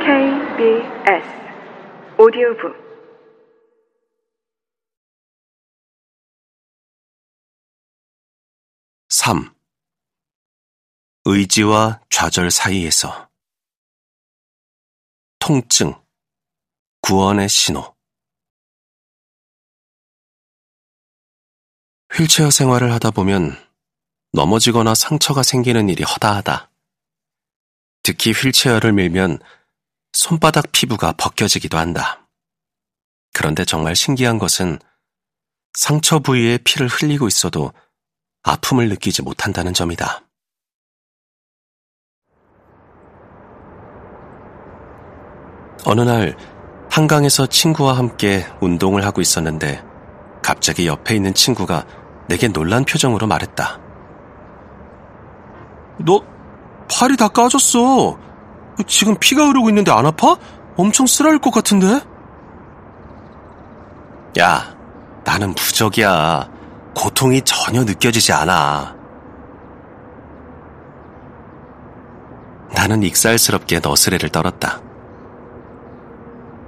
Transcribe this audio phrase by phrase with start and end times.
[0.00, 1.26] KBS
[2.18, 2.74] 오디오북.
[9.08, 9.54] 삼.
[11.24, 13.30] 의지와 좌절 사이에서.
[15.38, 15.94] 통증,
[17.02, 17.94] 구원의 신호.
[22.12, 23.52] 휠체어 생활을 하다 보면
[24.32, 26.67] 넘어지거나 상처가 생기는 일이 허다하다.
[28.08, 29.38] 특히 휠체어를 밀면
[30.14, 32.26] 손바닥 피부가 벗겨지기도 한다.
[33.34, 34.78] 그런데 정말 신기한 것은
[35.74, 37.70] 상처 부위에 피를 흘리고 있어도
[38.44, 40.22] 아픔을 느끼지 못한다는 점이다.
[45.84, 46.34] 어느 날
[46.90, 49.84] 한강에서 친구와 함께 운동을 하고 있었는데
[50.42, 51.84] 갑자기 옆에 있는 친구가
[52.26, 53.78] 내게 놀란 표정으로 말했다.
[56.06, 56.37] 너
[56.90, 58.18] 팔이 다 까졌어.
[58.86, 60.36] 지금 피가 흐르고 있는데 안 아파?
[60.76, 62.00] 엄청 쓰라릴 것 같은데?
[64.38, 64.76] 야,
[65.24, 66.48] 나는 부적이야.
[66.94, 68.96] 고통이 전혀 느껴지지 않아.
[72.72, 74.80] 나는 익살스럽게 너스레를 떨었다.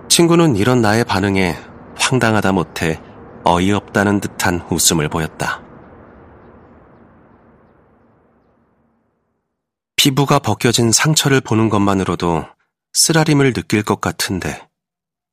[0.09, 1.57] 친구는 이런 나의 반응에
[1.99, 3.01] 황당하다 못해
[3.45, 5.63] 어이없다는 듯한 웃음을 보였다.
[10.03, 12.47] 피부가 벗겨진 상처를 보는 것만으로도
[12.95, 14.67] 쓰라림을 느낄 것 같은데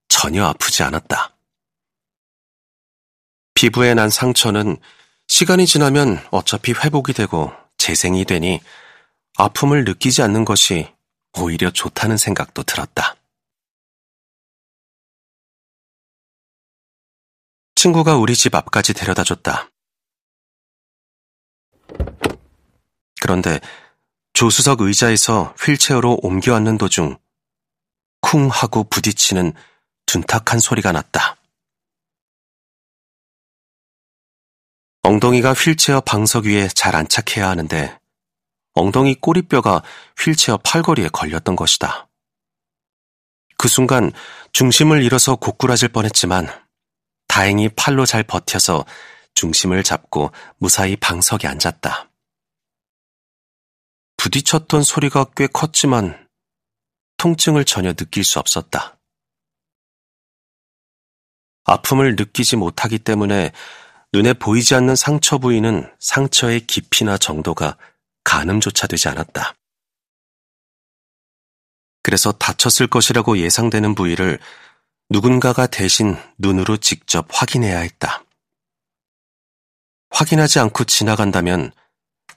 [0.10, 1.38] 전혀 아프지 않았다.
[3.54, 4.76] 피부에 난 상처는
[5.30, 8.60] 시간이 지나면 어차피 회복이 되고 재생이 되니
[9.38, 10.94] 아픔을 느끼지 않는 것이
[11.40, 13.16] 오히려 좋다는 생각도 들었다.
[17.76, 19.72] 친구가 우리 집 앞까지 데려다 줬다.
[23.22, 23.62] 그런데
[24.38, 27.18] 조수석 의자에서 휠체어로 옮겨 앉는 도중
[28.22, 29.54] 쿵 하고 부딪히는
[30.06, 31.38] 둔탁한 소리가 났다.
[35.02, 38.00] 엉덩이가 휠체어 방석 위에 잘 안착해야 하는데
[38.74, 39.82] 엉덩이 꼬리뼈가
[40.24, 42.08] 휠체어 팔걸이에 걸렸던 것이다.
[43.58, 44.12] 그 순간
[44.54, 46.48] 중심을 잃어서 고꾸라질 뻔했지만
[47.28, 48.86] 다행히 팔로 잘 버텨서
[49.34, 52.07] 중심을 잡고 무사히 방석에 앉았다.
[54.28, 56.28] 부딪혔던 소리가 꽤 컸지만
[57.16, 58.98] 통증을 전혀 느낄 수 없었다.
[61.64, 63.54] 아픔을 느끼지 못하기 때문에
[64.12, 67.78] 눈에 보이지 않는 상처 부위는 상처의 깊이나 정도가
[68.26, 69.56] 가늠조차 되지 않았다.
[72.04, 74.40] 그래서 다쳤을 것이라고 예상되는 부위를
[75.10, 78.26] 누군가가 대신 눈으로 직접 확인해야 했다.
[80.10, 81.72] 확인하지 않고 지나간다면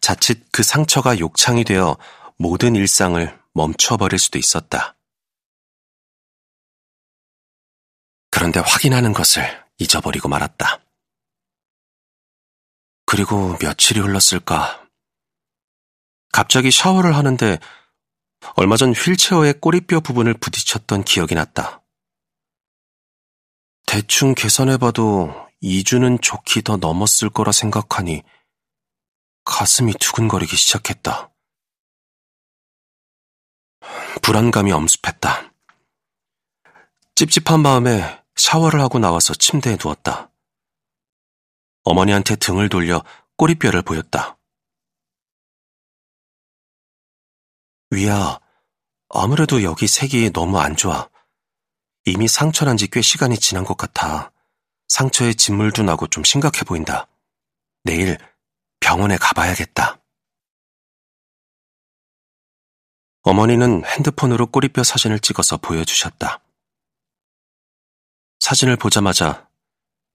[0.00, 1.97] 자칫 그 상처가 욕창이 되어
[2.37, 4.97] 모든 일상을 멈춰버릴 수도 있었다.
[8.31, 9.43] 그런데 확인하는 것을
[9.78, 10.81] 잊어버리고 말았다.
[13.05, 14.87] 그리고 며칠이 흘렀을까.
[16.32, 17.59] 갑자기 샤워를 하는데
[18.55, 21.82] 얼마 전 휠체어의 꼬리뼈 부분을 부딪혔던 기억이 났다.
[23.87, 28.22] 대충 계산해봐도 2주는 좋게 더 넘었을 거라 생각하니
[29.50, 31.31] 가슴이 두근거리기 시작했다.
[34.22, 35.53] 불안감이 엄습했다.
[37.16, 40.31] 찝찝한 마음에 샤워를 하고 나와서 침대에 누웠다.
[41.83, 43.05] 어머니한테 등을 돌려
[43.37, 44.38] 꼬리뼈를 보였다.
[47.91, 48.38] 위야,
[49.09, 51.11] 아무래도 여기 색이 너무 안 좋아.
[52.06, 54.32] 이미 상처난 지 꽤 시간이 지난 것 같아.
[54.88, 57.09] 상처에 진물도 나고 좀 심각해 보인다.
[57.82, 58.17] 내일
[58.80, 60.00] 병원에 가봐야겠다.
[63.22, 66.42] 어머니는 핸드폰으로 꼬리뼈 사진을 찍어서 보여주셨다.
[68.40, 69.48] 사진을 보자마자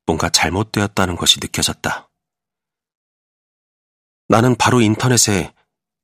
[0.05, 2.09] 뭔가 잘못되었다는 것이 느껴졌다.
[4.27, 5.53] 나는 바로 인터넷에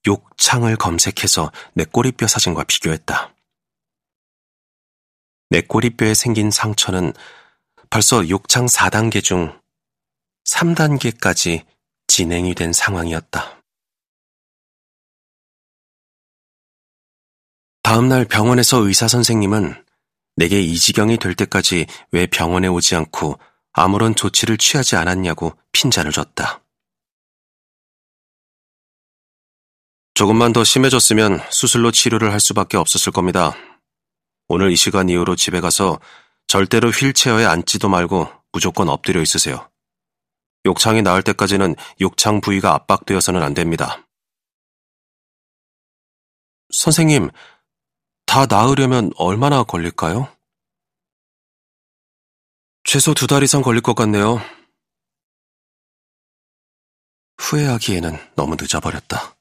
[0.06, 3.36] 욕창을 검색해서 내 꼬리뼈 사진과 비교했다.
[5.50, 7.13] 내 꼬리뼈에 생긴 상처는
[7.89, 9.59] 벌써 욕창 4단계 중
[10.45, 11.65] 3단계까지
[12.13, 13.63] 진행이 된 상황이었다.
[17.84, 19.86] 다음날 병원에서 의사 선생님은
[20.36, 23.40] 내게 이 지경이 될 때까지 왜 병원에 오지 않고
[23.72, 26.62] 아무런 조치를 취하지 않았냐고 핀잔을 줬다.
[30.13, 33.56] 조금만 더 심해졌으면 수술로 치료를 할 수밖에 없었을 겁니다.
[34.50, 36.02] 오늘 이 시간 이후로 집에 가서
[36.48, 39.70] 절대로 휠체어에 앉지도 말고 무조건 엎드려 있으세요.
[40.66, 44.08] 욕창이 나을 때까지는 욕창 부위가 압박되어서는 안 됩니다.
[46.72, 47.30] 선생님,
[48.25, 50.34] 다 나으려면 얼마나 걸릴까요?
[52.84, 54.38] 최소 두 달 이상 걸릴 것 같네요.
[57.38, 59.36] 후회하기에는 너무 늦어버렸다.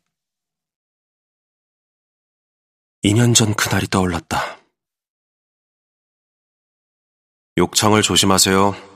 [3.04, 4.58] 2년 전 그날이 떠올랐다.
[7.58, 8.89] 욕창을 조심하세요.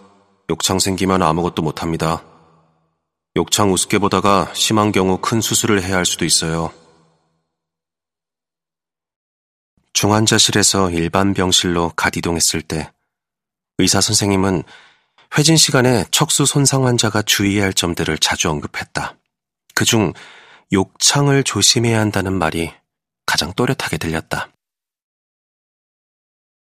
[0.50, 2.22] 욕창 생기면 아무것도 못합니다.
[3.36, 6.72] 욕창 우습게 보다가 심한 경우 큰 수술을 해야 할 수도 있어요.
[9.94, 12.92] 중환자실에서 일반 병실로 갓 이동했을 때
[13.78, 14.62] 의사 선생님은
[15.38, 19.16] 회진 시간에 척수 손상 환자가 주의해야 할 점들을 자주 언급했다.
[19.74, 20.12] 그중
[20.72, 22.72] 욕창을 조심해야 한다는 말이
[23.26, 24.50] 가장 또렷하게 들렸다.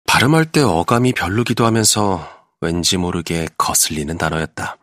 [0.06, 4.78] 발음할 때 어감이 별로기도 하면서 왠지 모르게 거슬리는 단어였다.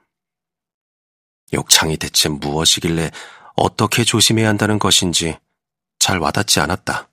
[1.52, 3.10] 욕창이 대체 무엇이길래
[3.56, 5.38] 어떻게 조심해야 한다는 것인지
[5.98, 7.08] 잘 와닿지 않았다.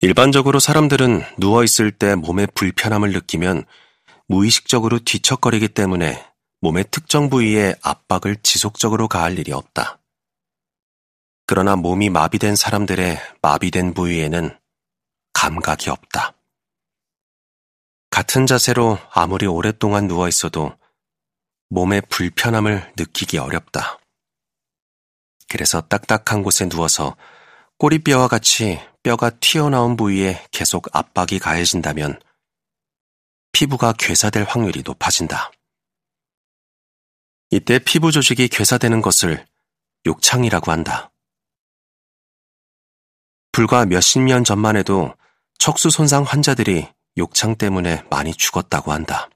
[0.00, 3.64] 일반적으로 사람들은 누워있을 때 몸의 불편함을 느끼면
[4.26, 6.22] 무의식적으로 뒤척거리기 때문에
[6.60, 9.98] 몸의 특정 부위에 압박을 지속적으로 가할 일이 없다.
[11.46, 14.58] 그러나 몸이 마비된 사람들의 마비된 부위에는
[15.32, 16.34] 감각이 없다.
[18.14, 20.78] 같은 자세로 아무리 오랫동안 누워 있어도
[21.70, 23.98] 몸의 불편함을 느끼기 어렵다.
[25.48, 27.16] 그래서 딱딱한 곳에 누워서
[27.78, 32.20] 꼬리뼈와 같이 뼈가 튀어나온 부위에 계속 압박이 가해진다면
[33.50, 35.50] 피부가 괴사될 확률이 높아진다.
[37.50, 39.44] 이때 피부 조직이 괴사되는 것을
[40.06, 41.10] 욕창이라고 한다.
[43.50, 45.16] 불과 몇십 년 전만 해도
[45.58, 49.28] 척수 손상 환자들이 욕창 때문에 많이 죽었다고 한다.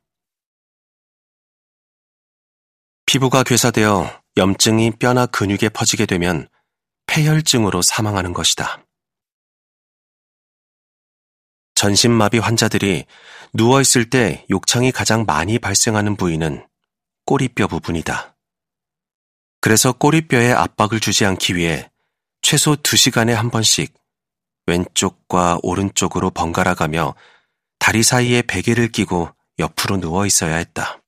[3.07, 6.49] 피부가 괴사되어 염증이 뼈나 근육에 퍼지게 되면
[7.07, 8.85] 폐혈증으로 사망하는 것이다.
[11.75, 13.07] 전신마비 환자들이
[13.55, 16.67] 누워있을 때 욕창이 가장 많이 발생하는 부위는
[17.25, 18.37] 꼬리뼈 부분이다.
[19.61, 21.91] 그래서 꼬리뼈에 압박을 주지 않기 위해
[22.43, 23.95] 최소 2시간에 한 번씩
[24.67, 27.15] 왼쪽과 오른쪽으로 번갈아 가며
[27.79, 31.03] 다리 사이에 베개를 끼고 옆으로 누워 있어야 했다.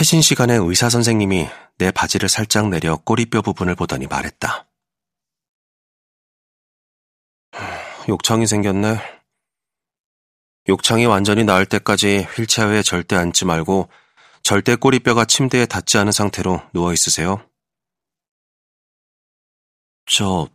[0.00, 1.48] 회신 시간에 의사 선생님이
[1.78, 4.68] 내 바지를 살짝 내려 꼬리뼈 부분을 보더니 말했다.
[8.08, 8.96] 욕창이 생겼네.
[10.68, 13.88] 욕창이 완전히 나을 때까지 휠체어에 절대 앉지 말고
[14.42, 17.44] 절대 꼬리뼈가 침대에 닿지 않은 상태로 누워 있으세요.
[20.06, 20.48] 저,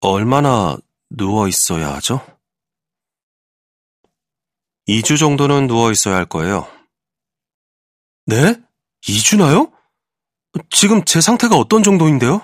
[0.00, 0.76] 얼마나
[1.10, 2.24] 누워 있어야 하죠?
[4.86, 6.66] 2주 정도는 누워 있어야 할 거예요.
[8.26, 8.54] 네?
[9.02, 9.72] 2주나요?
[10.70, 12.42] 지금 제 상태가 어떤 정도인데요?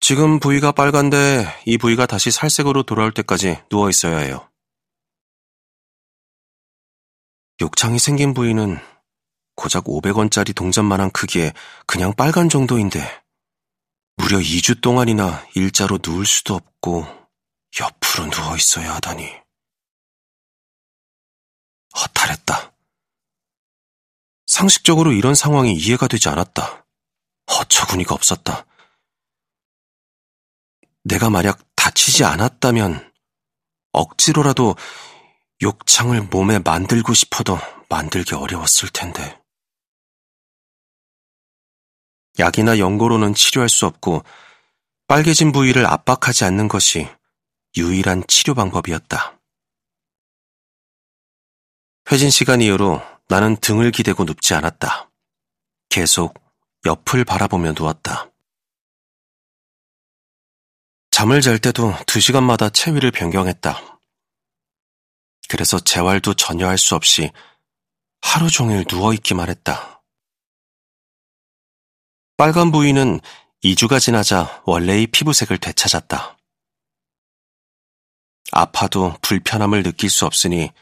[0.00, 4.50] 지금 부위가 빨간데 이 부위가 다시 살색으로 돌아올 때까지 누워 있어야 해요.
[7.60, 8.78] 욕창이 생긴 부위는
[9.54, 11.52] 고작 500원짜리 동전만한 크기에
[11.86, 13.23] 그냥 빨간 정도인데
[14.16, 17.04] 무려 2주 동안이나 일자로 누울 수도 없고
[17.80, 19.28] 옆으로 누워 있어야 하다니.
[21.96, 22.72] 허탈했다.
[24.46, 26.86] 상식적으로 이런 상황이 이해가 되지 않았다.
[27.46, 28.66] 어처구니가 없었다.
[31.02, 33.12] 내가 만약 다치지 않았다면
[33.92, 34.76] 억지로라도
[35.62, 37.58] 욕창을 몸에 만들고 싶어도
[37.88, 39.43] 만들기 어려웠을 텐데.
[42.38, 44.24] 약이나 연고로는 치료할 수 없고
[45.06, 47.08] 빨개진 부위를 압박하지 않는 것이
[47.76, 49.38] 유일한 치료 방법이었다.
[52.10, 55.10] 회진 시간 이후로 나는 등을 기대고 눕지 않았다.
[55.88, 56.34] 계속
[56.84, 58.30] 옆을 바라보며 누웠다.
[61.10, 64.00] 잠을 잘 때도 두 시간마다 체위를 변경했다.
[65.48, 67.30] 그래서 재활도 전혀 할 수 없이
[68.20, 69.93] 하루 종일 누워있기만 했다.
[72.36, 73.20] 빨간 부위는
[73.62, 76.36] 2주가 지나자 원래의 피부색을 되찾았다.
[78.50, 80.72] 아파도 불편함을 느낄 수 없으니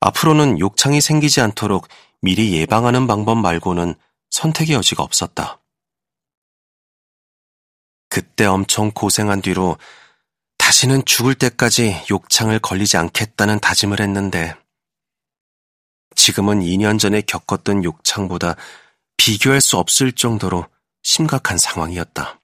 [0.00, 1.86] 앞으로는 욕창이 생기지 않도록
[2.20, 3.94] 미리 예방하는 방법 말고는
[4.30, 5.60] 선택의 여지가 없었다.
[8.08, 9.76] 그때 엄청 고생한 뒤로
[10.56, 14.56] 다시는 죽을 때까지 욕창을 걸리지 않겠다는 다짐을 했는데
[16.16, 18.56] 지금은 2년 전에 겪었던 욕창보다
[19.18, 20.64] 비교할 수 없을 정도로
[21.02, 22.36] 심각한 상황이었다.